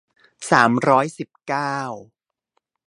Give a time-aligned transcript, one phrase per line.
[0.51, 1.75] สามร้อยสิบเก้า